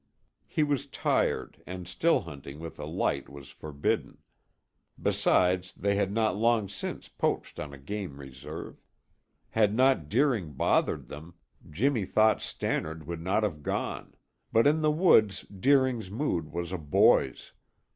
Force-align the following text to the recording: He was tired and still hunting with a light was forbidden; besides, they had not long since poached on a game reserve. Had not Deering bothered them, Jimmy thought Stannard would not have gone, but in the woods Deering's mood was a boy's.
He 0.47 0.63
was 0.63 0.87
tired 0.87 1.61
and 1.67 1.87
still 1.87 2.21
hunting 2.21 2.57
with 2.59 2.79
a 2.79 2.87
light 2.87 3.29
was 3.29 3.51
forbidden; 3.51 4.17
besides, 4.99 5.73
they 5.75 5.93
had 5.93 6.11
not 6.11 6.35
long 6.35 6.67
since 6.67 7.07
poached 7.07 7.59
on 7.59 7.71
a 7.71 7.77
game 7.77 8.19
reserve. 8.19 8.81
Had 9.51 9.75
not 9.75 10.09
Deering 10.09 10.53
bothered 10.53 11.07
them, 11.07 11.35
Jimmy 11.69 12.05
thought 12.05 12.41
Stannard 12.41 13.05
would 13.05 13.21
not 13.21 13.43
have 13.43 13.61
gone, 13.61 14.15
but 14.51 14.65
in 14.65 14.81
the 14.81 14.89
woods 14.89 15.41
Deering's 15.43 16.09
mood 16.09 16.51
was 16.51 16.71
a 16.71 16.79
boy's. 16.79 17.51